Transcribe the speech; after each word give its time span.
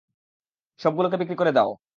সবগুলোকে 0.79 1.17
বিক্রি 1.17 1.35
করে 1.35 1.51
দাও। 1.51 1.71